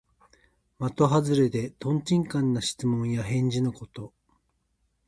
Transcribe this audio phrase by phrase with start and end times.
[0.79, 4.11] まとはずれで、とんちんかんな質問や返事のこと。